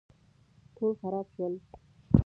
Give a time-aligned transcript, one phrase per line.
[0.75, 1.53] ټول خراب شول